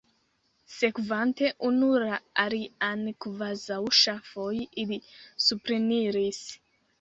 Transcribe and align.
Sekvante 0.75 1.49
unu 1.67 1.89
la 2.03 2.17
alian 2.43 3.03
kvazaŭ 3.27 3.79
ŝafoj, 3.99 4.49
ili 4.85 4.99
supreniris. 5.51 6.43